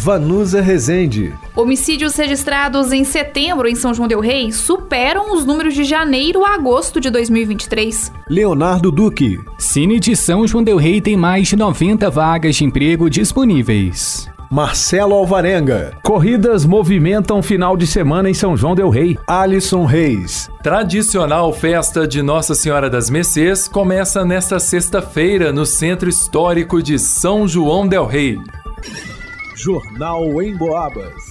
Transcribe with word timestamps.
Vanusa 0.00 0.62
Rezende. 0.62 1.34
Homicídios 1.54 2.16
registrados 2.16 2.90
em 2.90 3.04
setembro 3.04 3.68
em 3.68 3.74
São 3.74 3.92
João 3.92 4.08
Del 4.08 4.20
Rei 4.20 4.50
superam 4.50 5.34
os 5.34 5.44
números 5.44 5.74
de 5.74 5.84
janeiro 5.84 6.42
a 6.42 6.54
agosto 6.54 6.98
de 6.98 7.10
2023. 7.10 8.10
Leonardo 8.26 8.90
Duque. 8.90 9.38
Cine 9.58 10.00
de 10.00 10.16
São 10.16 10.46
João 10.46 10.64
Del 10.64 10.78
Rei 10.78 11.02
tem 11.02 11.18
mais 11.18 11.48
de 11.48 11.56
90 11.56 12.08
vagas 12.08 12.56
de 12.56 12.64
emprego 12.64 13.10
disponíveis. 13.10 14.26
Marcelo 14.50 15.14
Alvarenga. 15.14 15.92
Corridas 16.02 16.64
movimentam 16.64 17.42
final 17.42 17.76
de 17.76 17.86
semana 17.86 18.30
em 18.30 18.34
São 18.34 18.56
João 18.56 18.74
Del 18.74 18.88
Rei. 18.88 19.18
Alisson 19.26 19.84
Reis. 19.84 20.50
Tradicional 20.62 21.52
festa 21.52 22.08
de 22.08 22.22
Nossa 22.22 22.54
Senhora 22.54 22.88
das 22.88 23.10
Mercês 23.10 23.68
começa 23.68 24.24
nesta 24.24 24.58
sexta-feira 24.58 25.52
no 25.52 25.66
Centro 25.66 26.08
Histórico 26.08 26.82
de 26.82 26.98
São 26.98 27.46
João 27.46 27.86
Del 27.86 28.06
Rei. 28.06 28.40
Jornal 29.62 30.40
em 30.40 30.56
Boabas. 30.56 31.29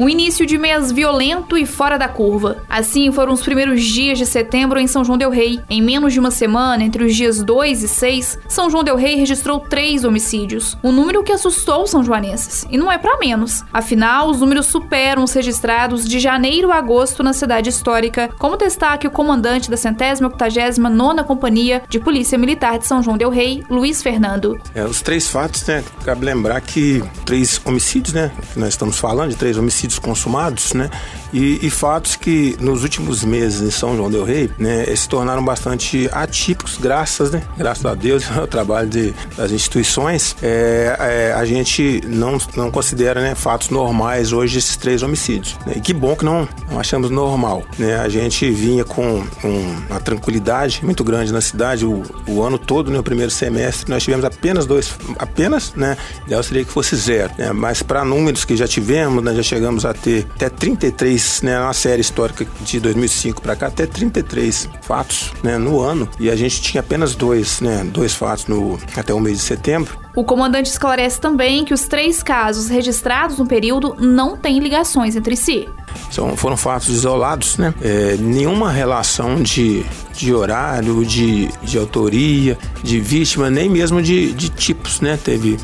Um 0.00 0.08
início 0.08 0.46
de 0.46 0.56
mês 0.56 0.92
violento 0.92 1.58
e 1.58 1.66
fora 1.66 1.98
da 1.98 2.08
curva. 2.08 2.58
Assim 2.68 3.10
foram 3.10 3.32
os 3.32 3.42
primeiros 3.42 3.82
dias 3.82 4.16
de 4.16 4.24
setembro 4.24 4.78
em 4.78 4.86
São 4.86 5.04
João 5.04 5.18
Del 5.18 5.30
Rei. 5.30 5.60
Em 5.68 5.82
menos 5.82 6.12
de 6.12 6.20
uma 6.20 6.30
semana, 6.30 6.84
entre 6.84 7.04
os 7.04 7.14
dias 7.14 7.42
2 7.42 7.82
e 7.82 7.88
6, 7.88 8.38
São 8.48 8.70
João 8.70 8.84
Del 8.84 8.96
Rei 8.96 9.16
registrou 9.16 9.60
três 9.60 10.04
homicídios, 10.04 10.76
um 10.84 10.92
número 10.92 11.24
que 11.24 11.32
assustou 11.32 11.82
os 11.82 11.90
são 11.90 12.04
joanenses. 12.04 12.64
E 12.70 12.78
não 12.78 12.92
é 12.92 12.96
para 12.96 13.18
menos. 13.18 13.64
Afinal, 13.72 14.30
os 14.30 14.40
números 14.40 14.66
superam 14.66 15.24
os 15.24 15.32
registrados 15.32 16.04
de 16.04 16.20
janeiro 16.20 16.70
a 16.70 16.76
agosto 16.76 17.22
na 17.24 17.32
cidade 17.32 17.68
histórica, 17.68 18.30
como 18.38 18.56
destaque 18.56 19.06
o 19.06 19.10
comandante 19.10 19.68
da 19.68 19.76
centésima 19.76 20.28
octagésima 20.28 20.88
nona 20.88 21.24
companhia 21.24 21.82
de 21.88 21.98
Polícia 21.98 22.38
Militar 22.38 22.78
de 22.78 22.86
São 22.86 23.02
João 23.02 23.18
Del 23.18 23.30
Rei, 23.30 23.64
Luiz 23.68 24.00
Fernando. 24.00 24.60
É, 24.74 24.84
os 24.84 25.02
três 25.02 25.28
fatos, 25.28 25.66
né? 25.66 25.82
Cabe 26.04 26.24
lembrar 26.24 26.60
que 26.60 27.02
três 27.24 27.60
homicídios, 27.64 28.14
né? 28.14 28.30
Nós 28.54 28.68
estamos 28.70 28.98
falando 28.98 29.30
de 29.30 29.36
três 29.36 29.58
homicídios 29.58 29.87
homicídios 29.88 29.98
consumados, 29.98 30.72
né? 30.74 30.90
E, 31.32 31.66
e, 31.66 31.70
fatos 31.70 32.16
que 32.16 32.56
nos 32.58 32.82
últimos 32.82 33.22
meses 33.22 33.60
em 33.60 33.70
São 33.70 33.94
João 33.94 34.10
del 34.10 34.24
Rei, 34.24 34.50
né, 34.58 34.84
se 34.96 35.06
tornaram 35.08 35.44
bastante 35.44 36.08
atípicos, 36.12 36.78
graças, 36.78 37.30
né? 37.30 37.42
Graças 37.56 37.84
a 37.84 37.94
Deus, 37.94 38.24
ao 38.36 38.46
trabalho 38.46 38.88
de, 38.88 39.14
das 39.36 39.50
instituições, 39.52 40.36
é, 40.42 40.96
é, 40.98 41.32
a 41.34 41.44
gente 41.44 42.00
não, 42.06 42.38
não 42.56 42.70
considera 42.70 43.20
né, 43.20 43.34
fatos 43.34 43.68
normais 43.68 44.32
hoje 44.32 44.58
esses 44.58 44.76
três 44.76 45.02
homicídios. 45.02 45.56
Né? 45.66 45.74
E 45.76 45.80
que 45.80 45.92
bom 45.92 46.16
que 46.16 46.24
não, 46.24 46.48
não 46.70 46.80
achamos 46.80 47.10
normal, 47.10 47.62
né? 47.78 47.98
A 48.00 48.08
gente 48.08 48.50
vinha 48.50 48.84
com, 48.84 49.22
com 49.42 49.76
uma 49.90 50.00
tranquilidade 50.00 50.82
muito 50.82 51.04
grande 51.04 51.32
na 51.32 51.40
cidade 51.40 51.84
o, 51.84 52.02
o 52.26 52.42
ano 52.42 52.58
todo, 52.58 52.90
né, 52.90 53.02
primeiro 53.02 53.30
semestre, 53.30 53.90
nós 53.90 54.02
tivemos 54.02 54.24
apenas 54.24 54.64
dois, 54.64 54.94
apenas, 55.18 55.74
né? 55.74 55.96
Ideal 56.26 56.42
seria 56.42 56.64
que 56.64 56.72
fosse 56.72 56.96
zero, 56.96 57.32
né? 57.36 57.52
Mas 57.52 57.82
para 57.82 58.02
números 58.04 58.44
que 58.44 58.56
já 58.56 58.66
tivemos, 58.66 59.22
né, 59.22 59.34
já 59.34 59.42
chegamos 59.42 59.77
chegamos 59.78 59.84
a 59.84 59.94
ter 59.94 60.26
até 60.34 60.48
33, 60.48 61.42
né, 61.42 61.58
na 61.58 61.72
série 61.72 62.00
histórica 62.00 62.46
de 62.60 62.80
2005 62.80 63.40
para 63.40 63.54
cá, 63.54 63.68
até 63.68 63.86
33 63.86 64.68
fatos, 64.82 65.32
né, 65.42 65.56
no 65.56 65.80
ano, 65.80 66.08
e 66.18 66.30
a 66.30 66.36
gente 66.36 66.60
tinha 66.60 66.80
apenas 66.80 67.14
dois, 67.14 67.60
né, 67.60 67.84
dois 67.84 68.14
fatos 68.14 68.46
no 68.46 68.78
até 68.96 69.12
o 69.14 69.20
mês 69.20 69.38
de 69.38 69.44
setembro. 69.44 69.98
O 70.18 70.24
comandante 70.24 70.66
esclarece 70.66 71.20
também 71.20 71.64
que 71.64 71.72
os 71.72 71.82
três 71.82 72.24
casos 72.24 72.68
registrados 72.68 73.38
no 73.38 73.46
período 73.46 73.94
não 74.00 74.36
têm 74.36 74.58
ligações 74.58 75.14
entre 75.14 75.36
si. 75.36 75.68
São, 76.10 76.36
foram 76.36 76.56
fatos 76.56 76.88
isolados, 76.88 77.56
né? 77.56 77.72
É, 77.80 78.16
nenhuma 78.16 78.68
relação 78.68 79.40
de 79.40 79.86
de 80.18 80.34
horário, 80.34 81.04
de, 81.06 81.48
de 81.62 81.78
autoria, 81.78 82.58
de 82.82 83.00
vítima, 83.00 83.48
nem 83.48 83.70
mesmo 83.70 84.02
de, 84.02 84.32
de 84.32 84.48
tipos, 84.48 85.00
né? 85.00 85.16
Teve, 85.22 85.56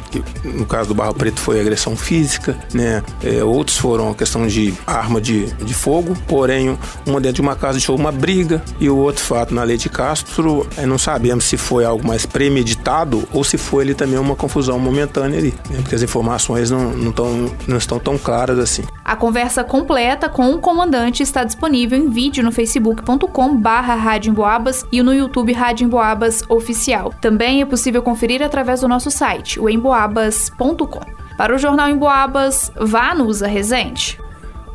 no 0.44 0.64
caso 0.64 0.88
do 0.88 0.94
Barro 0.94 1.12
Preto 1.12 1.40
foi 1.40 1.60
agressão 1.60 1.96
física, 1.96 2.56
né? 2.72 3.02
É, 3.22 3.42
outros 3.42 3.76
foram 3.76 4.10
a 4.10 4.14
questão 4.14 4.46
de 4.46 4.72
arma 4.86 5.20
de, 5.20 5.46
de 5.54 5.74
fogo, 5.74 6.16
porém 6.28 6.78
uma 7.04 7.20
dentro 7.20 7.36
de 7.36 7.40
uma 7.40 7.56
casa 7.56 7.72
deixou 7.72 7.96
uma 7.96 8.12
briga 8.12 8.62
e 8.78 8.88
o 8.88 8.96
outro 8.96 9.24
fato 9.24 9.52
na 9.52 9.64
Lei 9.64 9.76
de 9.76 9.88
Castro, 9.88 10.66
é, 10.76 10.86
não 10.86 10.98
sabemos 10.98 11.44
se 11.44 11.56
foi 11.56 11.84
algo 11.84 12.06
mais 12.06 12.24
premeditado 12.24 12.73
ou 13.32 13.42
se 13.42 13.56
foi 13.56 13.84
ali 13.84 13.94
também 13.94 14.18
uma 14.18 14.36
confusão 14.36 14.78
momentânea 14.78 15.38
ali, 15.38 15.54
né? 15.70 15.78
porque 15.80 15.94
as 15.94 16.02
informações 16.02 16.70
não, 16.70 16.90
não, 16.90 17.12
tão, 17.12 17.50
não 17.66 17.76
estão 17.76 17.98
tão 17.98 18.18
claras 18.18 18.58
assim. 18.58 18.82
A 19.04 19.16
conversa 19.16 19.64
completa 19.64 20.28
com 20.28 20.50
o 20.52 20.58
comandante 20.58 21.22
está 21.22 21.44
disponível 21.44 21.98
em 21.98 22.08
vídeo 22.08 22.42
no 22.44 22.52
facebook.com 22.52 23.56
barra 23.56 23.94
e 24.92 25.02
no 25.02 25.14
YouTube 25.14 25.52
Rádio 25.52 25.86
Emboabas 25.86 26.42
Oficial. 26.48 27.12
Também 27.20 27.62
é 27.62 27.66
possível 27.66 28.02
conferir 28.02 28.42
através 28.42 28.80
do 28.80 28.88
nosso 28.88 29.10
site, 29.10 29.58
o 29.58 29.68
emboabas.com. 29.68 31.00
Para 31.36 31.54
o 31.54 31.58
Jornal 31.58 31.88
Emboabas, 31.88 32.70
vá 32.76 33.14
no 33.14 33.26
Usa 33.26 33.46
Resente. 33.46 34.23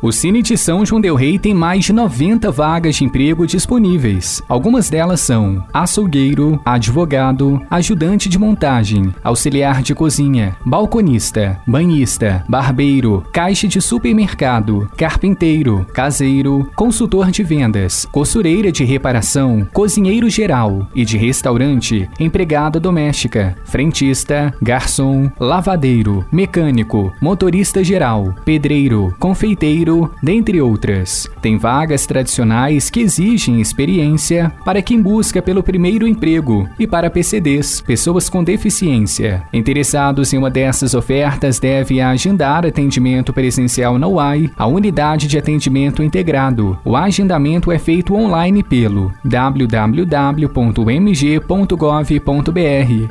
O 0.02 0.10
Cine 0.10 0.40
de 0.40 0.56
São 0.56 0.84
João 0.86 0.98
Del 0.98 1.14
Rei 1.14 1.38
tem 1.38 1.52
mais 1.52 1.84
de 1.84 1.92
90 1.92 2.50
vagas 2.50 2.96
de 2.96 3.04
emprego 3.04 3.46
disponíveis. 3.46 4.40
Algumas 4.48 4.88
delas 4.88 5.20
são 5.20 5.62
açougueiro, 5.74 6.58
advogado, 6.64 7.60
ajudante 7.70 8.26
de 8.26 8.38
montagem, 8.38 9.14
auxiliar 9.22 9.82
de 9.82 9.94
cozinha, 9.94 10.56
balconista, 10.64 11.60
banhista, 11.66 12.42
barbeiro, 12.48 13.22
caixa 13.30 13.68
de 13.68 13.78
supermercado, 13.78 14.90
carpinteiro, 14.96 15.86
caseiro, 15.92 16.66
consultor 16.74 17.30
de 17.30 17.42
vendas, 17.42 18.06
costureira 18.10 18.72
de 18.72 18.84
reparação, 18.84 19.68
cozinheiro 19.70 20.30
geral 20.30 20.88
e 20.94 21.04
de 21.04 21.18
restaurante, 21.18 22.08
empregada 22.18 22.80
doméstica, 22.80 23.54
frentista, 23.66 24.54
garçom, 24.62 25.30
lavadeiro, 25.38 26.24
mecânico, 26.32 27.12
motorista 27.20 27.84
geral, 27.84 28.34
pedreiro, 28.46 29.14
confeiteiro 29.20 29.89
dentre 30.22 30.60
outras. 30.60 31.28
Tem 31.40 31.58
vagas 31.58 32.06
tradicionais 32.06 32.90
que 32.90 33.00
exigem 33.00 33.60
experiência 33.60 34.52
para 34.64 34.82
quem 34.82 35.00
busca 35.00 35.42
pelo 35.42 35.62
primeiro 35.62 36.06
emprego 36.06 36.68
e 36.78 36.86
para 36.86 37.10
PCDs, 37.10 37.80
pessoas 37.80 38.28
com 38.28 38.44
deficiência. 38.44 39.42
Interessados 39.52 40.32
em 40.32 40.38
uma 40.38 40.50
dessas 40.50 40.94
ofertas 40.94 41.58
devem 41.58 42.00
agendar 42.00 42.66
atendimento 42.66 43.32
presencial 43.32 43.98
na 43.98 44.06
UAI, 44.06 44.50
a 44.56 44.66
unidade 44.66 45.26
de 45.26 45.38
atendimento 45.38 46.02
integrado. 46.02 46.78
O 46.84 46.96
agendamento 46.96 47.72
é 47.72 47.78
feito 47.78 48.14
online 48.14 48.62
pelo 48.62 49.12
www.mg.gov.br. 49.24 50.50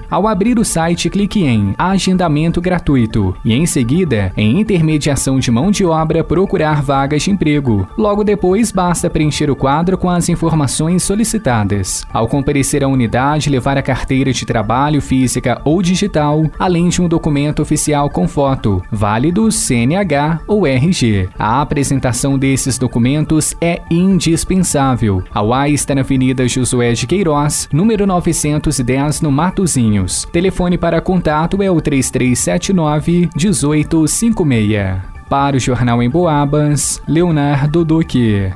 Ao 0.09 0.27
abrir 0.27 0.59
o 0.59 0.65
site, 0.65 1.09
clique 1.09 1.43
em 1.43 1.73
Agendamento 1.77 2.61
gratuito 2.61 3.35
e 3.43 3.53
em 3.53 3.65
seguida 3.65 4.31
em 4.35 4.59
Intermediação 4.59 5.39
de 5.39 5.51
mão 5.51 5.71
de 5.71 5.85
obra 5.85 6.23
procurar 6.23 6.68
procurar 6.69 6.81
vagas 6.81 7.23
de 7.23 7.31
emprego. 7.31 7.87
Logo 7.97 8.23
depois, 8.23 8.71
basta 8.71 9.09
preencher 9.09 9.49
o 9.49 9.55
quadro 9.55 9.97
com 9.97 10.09
as 10.09 10.29
informações 10.29 11.03
solicitadas. 11.03 12.05
Ao 12.13 12.27
comparecer 12.27 12.83
à 12.83 12.87
unidade, 12.87 13.49
levar 13.49 13.77
a 13.77 13.81
carteira 13.81 14.31
de 14.31 14.45
trabalho 14.45 15.01
física 15.01 15.61
ou 15.63 15.81
digital, 15.81 16.43
além 16.57 16.89
de 16.89 17.01
um 17.01 17.07
documento 17.07 17.61
oficial 17.61 18.09
com 18.09 18.27
foto, 18.27 18.81
válido 18.91 19.51
CNH 19.51 20.41
ou 20.47 20.67
RG. 20.67 21.29
A 21.37 21.61
apresentação 21.61 22.37
desses 22.37 22.77
documentos 22.77 23.55
é 23.61 23.81
indispensável. 23.89 25.23
A 25.33 25.41
UAI 25.41 25.71
está 25.71 25.95
na 25.95 26.01
Avenida 26.01 26.47
Josué 26.47 26.93
de 26.93 27.07
Queiroz, 27.07 27.67
número 27.71 28.05
910, 28.05 29.21
no 29.21 29.31
Matozinhos. 29.31 30.27
Telefone 30.31 30.77
para 30.77 31.01
contato 31.01 31.61
é 31.63 31.71
o 31.71 31.81
3379 31.81 33.29
1856. 33.35 35.18
Para 35.29 35.57
o 35.57 35.59
Jornal 35.59 36.01
em 36.01 36.09
Boabas, 36.09 36.99
Leonardo 37.07 37.85
Duque. 37.85 38.51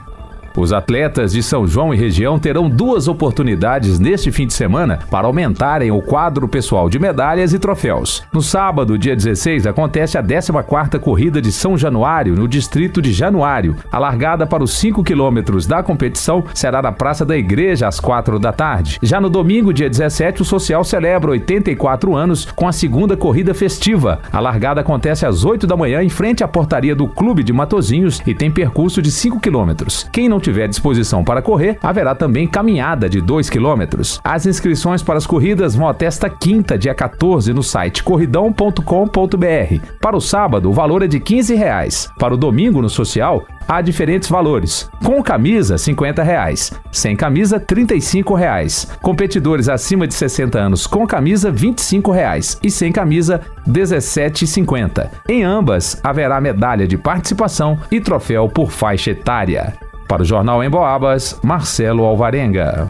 Os 0.56 0.72
atletas 0.72 1.32
de 1.32 1.42
São 1.42 1.66
João 1.66 1.94
e 1.94 1.98
região 1.98 2.38
terão 2.38 2.70
duas 2.70 3.08
oportunidades 3.08 4.00
neste 4.00 4.32
fim 4.32 4.46
de 4.46 4.54
semana 4.54 5.00
para 5.10 5.26
aumentarem 5.26 5.92
o 5.92 6.02
quadro 6.02 6.48
pessoal 6.48 6.90
de 6.90 7.00
medalhas 7.00 7.54
e 7.54 7.60
troféus. 7.60 8.24
No 8.32 8.42
sábado, 8.42 8.98
dia 8.98 9.16
16, 9.16 9.66
acontece 9.66 10.18
a 10.18 10.24
14ª 10.24 11.00
Corrida 11.00 11.42
de 11.42 11.52
São 11.52 11.76
Januário, 11.76 12.36
no 12.36 12.48
distrito 12.48 13.02
de 13.02 13.12
Januário. 13.12 13.76
A 13.92 13.98
largada 13.98 14.46
para 14.46 14.64
os 14.64 14.74
5 14.74 15.04
quilômetros 15.04 15.66
da 15.66 15.82
competição 15.82 16.44
será 16.54 16.82
na 16.82 16.92
Praça 16.92 17.26
da 17.26 17.36
Igreja 17.36 17.88
às 17.88 18.00
4 18.00 18.38
da 18.38 18.52
tarde. 18.52 19.00
Já 19.02 19.20
no 19.20 19.30
domingo, 19.30 19.74
dia 19.74 19.90
17, 19.90 20.44
o 20.44 20.46
Social 20.46 20.84
celebra 20.84 21.32
84 21.32 22.16
anos 22.16 22.46
com 22.56 22.68
a 22.68 22.72
segunda 22.72 23.18
corrida 23.18 23.54
festiva. 23.56 24.20
A 24.32 24.40
largada 24.40 24.82
acontece 24.82 25.26
às 25.26 25.44
8 25.44 25.66
da 25.66 25.76
manhã 25.76 26.04
em 26.04 26.10
frente 26.10 26.44
à 26.44 26.48
portaria 26.48 26.96
do 26.96 27.08
Clube 27.08 27.44
de 27.44 27.52
Matozinhos 27.52 28.22
e 28.28 28.36
tem 28.36 28.52
percurso 28.52 29.02
de 29.02 29.10
5 29.10 29.40
quilômetros. 29.40 30.08
Quem 30.12 30.30
não 30.30 30.43
tiver 30.44 30.68
disposição 30.68 31.24
para 31.24 31.42
correr, 31.42 31.78
haverá 31.82 32.14
também 32.14 32.48
caminhada 32.48 33.10
de 33.10 33.22
2 33.22 33.50
km. 33.50 33.84
As 34.24 34.46
inscrições 34.46 35.02
para 35.02 35.18
as 35.18 35.26
corridas 35.26 35.76
vão 35.76 35.88
até 35.88 36.06
esta 36.06 36.30
quinta, 36.30 36.78
dia 36.78 36.94
14, 36.94 37.54
no 37.54 37.64
site 37.64 38.04
corridão.com.br. 38.04 39.86
Para 40.00 40.18
o 40.18 40.22
sábado, 40.22 40.70
o 40.70 40.74
valor 40.74 41.02
é 41.04 41.08
de 41.08 41.20
15 41.20 41.56
reais. 41.56 42.10
Para 42.20 42.34
o 42.34 42.38
domingo, 42.38 42.82
no 42.82 42.90
social, 42.90 43.46
há 43.68 43.82
diferentes 43.82 44.30
valores. 44.30 44.90
Com 45.04 45.22
camisa, 45.24 45.78
50 45.78 46.24
reais. 46.24 46.72
sem 46.92 47.16
camisa, 47.16 47.60
35 47.60 48.34
reais. 48.36 48.88
Competidores 49.02 49.70
acima 49.70 50.08
de 50.08 50.14
60 50.14 50.60
anos 50.60 50.86
com 50.86 51.08
camisa, 51.08 51.52
25 51.52 52.12
reais. 52.12 52.58
e 52.62 52.70
sem 52.70 52.92
camisa, 52.92 53.42
R$ 53.66 53.72
17,50. 53.72 55.10
Em 55.30 55.44
ambas, 55.44 56.00
haverá 56.04 56.40
medalha 56.40 56.88
de 56.88 56.98
participação 56.98 57.78
e 57.92 58.00
troféu 58.00 58.50
por 58.50 58.72
faixa 58.72 59.12
etária. 59.12 59.74
Para 60.14 60.22
o 60.22 60.26
Jornal 60.26 60.64
em 60.64 60.70
Boabas, 60.70 61.40
Marcelo 61.42 62.06
Alvarenga. 62.06 62.88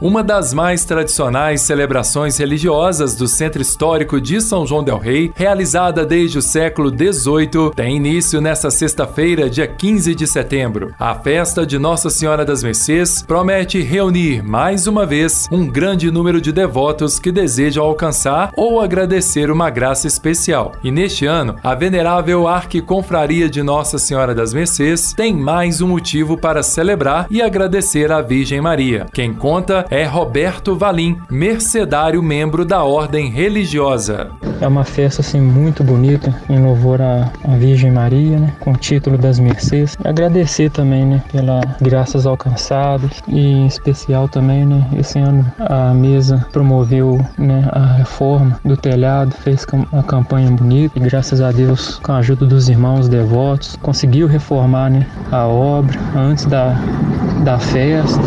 Uma 0.00 0.22
das 0.22 0.54
mais 0.54 0.84
tradicionais 0.84 1.62
celebrações 1.62 2.38
religiosas 2.38 3.16
do 3.16 3.26
Centro 3.26 3.60
Histórico 3.60 4.20
de 4.20 4.40
São 4.40 4.64
João 4.64 4.84
del 4.84 4.96
Rei, 4.96 5.32
realizada 5.34 6.06
desde 6.06 6.38
o 6.38 6.42
século 6.42 6.88
XVIII, 6.88 7.72
tem 7.74 7.96
início 7.96 8.40
nesta 8.40 8.70
sexta-feira, 8.70 9.50
dia 9.50 9.66
15 9.66 10.14
de 10.14 10.24
setembro. 10.24 10.94
A 11.00 11.16
festa 11.16 11.66
de 11.66 11.80
Nossa 11.80 12.10
Senhora 12.10 12.44
das 12.44 12.62
Mercês 12.62 13.24
promete 13.26 13.82
reunir 13.82 14.40
mais 14.40 14.86
uma 14.86 15.04
vez 15.04 15.48
um 15.50 15.66
grande 15.66 16.12
número 16.12 16.40
de 16.40 16.52
devotos 16.52 17.18
que 17.18 17.32
desejam 17.32 17.84
alcançar 17.84 18.52
ou 18.56 18.80
agradecer 18.80 19.50
uma 19.50 19.68
graça 19.68 20.06
especial. 20.06 20.74
E 20.80 20.92
neste 20.92 21.26
ano, 21.26 21.56
a 21.60 21.74
venerável 21.74 22.46
Arquiconfraria 22.46 23.50
de 23.50 23.64
Nossa 23.64 23.98
Senhora 23.98 24.32
das 24.32 24.54
Mercês 24.54 25.12
tem 25.12 25.34
mais 25.34 25.80
um 25.80 25.88
motivo 25.88 26.38
para 26.38 26.62
celebrar 26.62 27.26
e 27.28 27.42
agradecer 27.42 28.12
à 28.12 28.22
Virgem 28.22 28.60
Maria. 28.60 29.04
Quem 29.12 29.34
conta 29.34 29.87
é 29.90 30.04
Roberto 30.04 30.76
Valim, 30.76 31.18
mercedário 31.30 32.22
membro 32.22 32.64
da 32.64 32.84
ordem 32.84 33.30
religiosa. 33.30 34.30
É 34.60 34.66
uma 34.66 34.84
festa 34.84 35.20
assim 35.20 35.40
muito 35.40 35.84
bonita 35.84 36.34
em 36.48 36.58
louvor 36.58 37.00
à, 37.00 37.30
à 37.44 37.56
Virgem 37.56 37.90
Maria, 37.90 38.38
né, 38.38 38.52
com 38.60 38.72
o 38.72 38.76
título 38.76 39.16
das 39.16 39.38
Mercês. 39.38 39.96
Agradecer 40.04 40.70
também, 40.70 41.06
né, 41.06 41.22
pelas 41.30 41.64
graças 41.80 42.26
alcançadas 42.26 43.22
e 43.28 43.38
em 43.38 43.66
especial 43.66 44.28
também, 44.28 44.66
né, 44.66 44.86
esse 44.98 45.18
ano 45.18 45.46
a 45.58 45.94
mesa 45.94 46.46
promoveu, 46.52 47.24
né, 47.38 47.68
a 47.72 47.94
reforma 47.94 48.58
do 48.64 48.76
telhado, 48.76 49.34
fez 49.42 49.64
uma 49.92 50.02
campanha 50.02 50.50
bonita 50.50 50.98
e 50.98 51.00
graças 51.00 51.40
a 51.40 51.52
Deus, 51.52 51.98
com 52.02 52.12
a 52.12 52.18
ajuda 52.18 52.46
dos 52.46 52.68
irmãos 52.68 53.08
devotos, 53.08 53.76
conseguiu 53.80 54.26
reformar, 54.26 54.90
né, 54.90 55.06
a 55.30 55.46
obra 55.46 55.98
antes 56.14 56.44
da 56.44 56.76
da 57.44 57.58
festa 57.58 58.20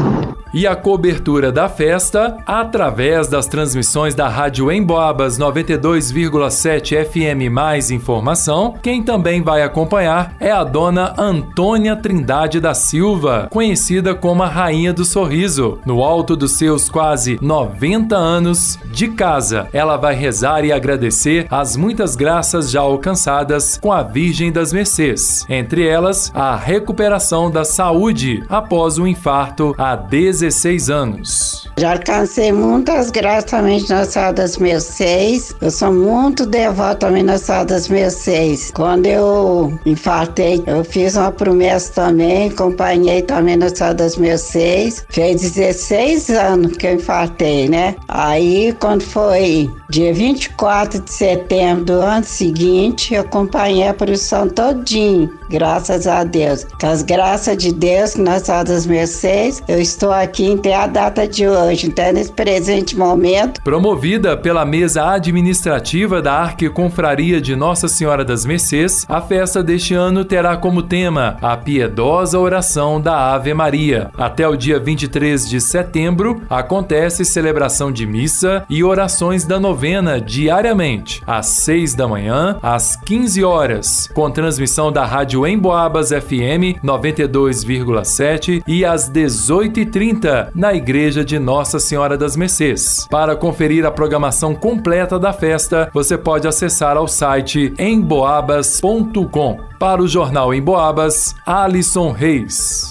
e 0.53 0.67
a 0.67 0.75
cobertura 0.75 1.51
da 1.51 1.69
festa 1.69 2.37
através 2.45 3.27
das 3.27 3.47
transmissões 3.47 4.13
da 4.13 4.27
Rádio 4.27 4.71
Emboabas 4.71 5.37
92,7 5.37 7.05
FM 7.05 7.51
Mais 7.51 7.89
Informação. 7.91 8.75
Quem 8.81 9.01
também 9.01 9.41
vai 9.41 9.63
acompanhar 9.63 10.35
é 10.39 10.51
a 10.51 10.63
dona 10.63 11.13
Antônia 11.17 11.95
Trindade 11.95 12.59
da 12.59 12.73
Silva, 12.73 13.47
conhecida 13.49 14.13
como 14.13 14.43
a 14.43 14.47
Rainha 14.47 14.93
do 14.93 15.05
Sorriso. 15.05 15.79
No 15.85 16.03
alto 16.03 16.35
dos 16.35 16.53
seus 16.53 16.89
quase 16.89 17.37
90 17.41 18.15
anos 18.15 18.77
de 18.91 19.07
casa, 19.09 19.67
ela 19.71 19.97
vai 19.97 20.15
rezar 20.15 20.65
e 20.65 20.71
agradecer 20.71 21.47
as 21.49 21.75
muitas 21.77 22.15
graças 22.15 22.69
já 22.69 22.81
alcançadas 22.81 23.77
com 23.77 23.91
a 23.91 24.03
Virgem 24.03 24.51
das 24.51 24.73
Mercês, 24.73 25.45
entre 25.49 25.87
elas 25.87 26.31
a 26.33 26.55
recuperação 26.55 27.49
da 27.49 27.63
saúde 27.63 28.43
após 28.49 28.97
o 28.97 29.07
infarto 29.07 29.73
há 29.77 29.95
10 29.95 30.40
16 30.41 30.89
anos. 30.89 31.69
Já 31.77 31.93
alcancei 31.93 32.51
muitas 32.51 33.11
graças 33.11 33.51
também 33.51 33.85
nas 33.87 34.07
Sadas 34.09 34.57
Mercês. 34.57 35.55
Eu 35.61 35.69
sou 35.69 35.93
muito 35.93 36.45
devota 36.47 37.07
também 37.07 37.21
nas 37.21 37.41
Sadas 37.41 37.87
Mercês. 37.87 38.71
Quando 38.73 39.05
eu 39.05 39.79
infartei, 39.85 40.63
eu 40.65 40.83
fiz 40.83 41.15
uma 41.15 41.31
promessa 41.31 41.93
também, 41.93 42.49
acompanhei 42.49 43.21
também 43.21 43.55
nas 43.55 43.77
Sadas 43.77 44.17
Mercês. 44.17 45.05
Fez 45.09 45.41
16 45.41 46.29
anos 46.31 46.75
que 46.75 46.87
eu 46.87 46.95
infartei, 46.95 47.69
né? 47.69 47.95
Aí, 48.07 48.75
quando 48.79 49.03
foi 49.03 49.69
dia 49.89 50.13
24 50.13 51.01
de 51.01 51.11
setembro 51.11 51.85
do 51.85 51.93
ano 51.93 52.23
seguinte, 52.23 53.13
eu 53.13 53.21
acompanhei 53.21 53.87
a 53.87 53.93
produção 53.93 54.49
todinho, 54.49 55.29
graças 55.51 56.07
a 56.07 56.23
Deus. 56.23 56.65
Com 56.79 56.87
as 56.87 57.03
graças 57.03 57.57
de 57.57 57.73
Deus, 57.73 58.15
nas 58.15 58.43
Sadas 58.43 58.85
Mercês, 58.85 59.61
eu 59.67 59.79
estou 59.79 60.11
aqui 60.11 60.53
até 60.53 60.75
a 60.75 60.87
data 60.87 61.27
de 61.27 61.47
hoje, 61.47 61.87
então 61.87 62.13
nesse 62.13 62.31
presente 62.31 62.97
momento. 62.97 63.61
Promovida 63.61 64.37
pela 64.37 64.65
mesa 64.65 65.11
administrativa 65.11 66.21
da 66.21 66.33
Arquiconfraria 66.33 67.41
de 67.41 67.55
Nossa 67.55 67.87
Senhora 67.87 68.23
das 68.23 68.45
Mercês, 68.45 69.05
a 69.09 69.21
festa 69.21 69.61
deste 69.61 69.93
ano 69.93 70.23
terá 70.23 70.55
como 70.55 70.81
tema 70.81 71.37
a 71.41 71.57
piedosa 71.57 72.39
oração 72.39 73.01
da 73.01 73.33
Ave 73.33 73.53
Maria. 73.53 74.09
Até 74.17 74.47
o 74.47 74.55
dia 74.55 74.79
23 74.79 75.49
de 75.49 75.59
setembro 75.59 76.41
acontece 76.49 77.25
celebração 77.25 77.91
de 77.91 78.05
missa 78.05 78.63
e 78.69 78.83
orações 78.83 79.43
da 79.43 79.59
novena 79.59 80.19
diariamente, 80.21 81.21
às 81.27 81.47
6 81.47 81.95
da 81.95 82.07
manhã, 82.07 82.57
às 82.61 82.95
15 82.95 83.43
horas, 83.43 84.09
com 84.13 84.31
transmissão 84.31 84.91
da 84.91 85.05
Rádio 85.41 85.47
Emboabas 85.47 86.09
FM 86.09 86.77
92,7 86.83 88.61
e 88.67 88.85
às 88.85 89.09
18h30 89.09 90.49
na 90.53 90.73
Igreja 90.73 91.25
de 91.25 91.39
Nossa 91.39 91.79
Senhora 91.79 92.17
das 92.17 92.35
Mercês. 92.35 93.07
Para 93.09 93.35
conferir 93.35 93.85
a 93.85 93.91
programação 93.91 94.53
completa 94.53 95.17
da 95.17 95.33
festa, 95.33 95.89
você 95.93 96.17
pode 96.17 96.47
acessar 96.47 96.95
ao 96.95 97.07
site 97.07 97.73
emboabas.com. 97.79 99.59
Para 99.79 100.01
o 100.03 100.07
Jornal 100.07 100.53
Emboabas, 100.53 101.35
Alisson 101.45 102.11
Reis. 102.11 102.90